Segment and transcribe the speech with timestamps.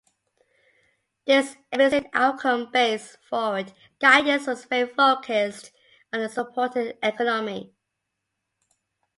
[1.27, 5.71] This explicit outcome-based forward guidance was very focused
[6.11, 7.75] on supporting the economy.